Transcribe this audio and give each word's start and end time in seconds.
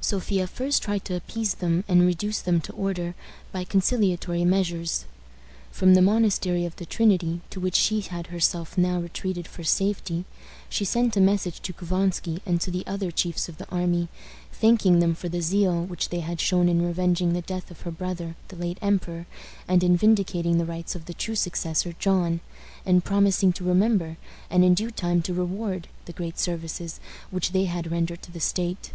Sophia 0.00 0.46
first 0.46 0.84
tried 0.84 1.04
to 1.04 1.16
appease 1.16 1.54
them 1.54 1.82
and 1.88 2.06
reduce 2.06 2.40
them 2.40 2.60
to 2.60 2.72
order 2.74 3.16
by 3.50 3.64
conciliatory 3.64 4.44
measures. 4.44 5.04
From 5.72 5.94
the 5.94 6.00
Monastery 6.00 6.64
of 6.64 6.76
the 6.76 6.86
Trinity, 6.86 7.40
to 7.50 7.58
which 7.58 7.74
she 7.74 8.00
had 8.02 8.28
herself 8.28 8.78
now 8.78 9.00
retreated 9.00 9.48
for 9.48 9.64
safety, 9.64 10.26
she 10.68 10.84
sent 10.84 11.16
a 11.16 11.20
message 11.20 11.58
to 11.62 11.72
Couvansky 11.72 12.38
and 12.46 12.60
to 12.60 12.70
the 12.70 12.86
other 12.86 13.10
chiefs 13.10 13.48
of 13.48 13.58
the 13.58 13.68
army, 13.68 14.06
thanking 14.52 15.00
them 15.00 15.12
for 15.12 15.28
the 15.28 15.42
zeal 15.42 15.84
which 15.84 16.10
they 16.10 16.20
had 16.20 16.40
shown 16.40 16.68
in 16.68 16.86
revenging 16.86 17.32
the 17.32 17.42
death 17.42 17.68
of 17.68 17.80
her 17.80 17.90
brother, 17.90 18.36
the 18.46 18.54
late 18.56 18.78
emperor, 18.80 19.26
and 19.66 19.82
in 19.82 19.96
vindicating 19.96 20.56
the 20.56 20.64
rights 20.64 20.94
of 20.94 21.06
the 21.06 21.14
true 21.14 21.34
successor, 21.34 21.96
John, 21.98 22.38
and 22.86 23.02
promising 23.04 23.52
to 23.54 23.64
remember, 23.64 24.18
and 24.50 24.64
in 24.64 24.74
due 24.74 24.92
time 24.92 25.20
to 25.22 25.34
reward, 25.34 25.88
the 26.04 26.12
great 26.12 26.38
services 26.38 27.00
which 27.32 27.50
they 27.50 27.64
had 27.64 27.90
rendered 27.90 28.22
to 28.22 28.30
the 28.30 28.38
state. 28.38 28.92